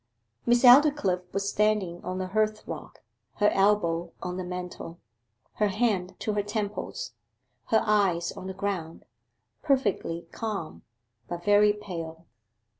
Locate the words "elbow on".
3.51-4.37